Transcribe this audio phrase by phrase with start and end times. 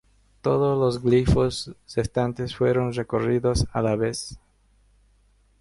[0.41, 4.39] Todos los glifos restantes fueron recortados a la vez.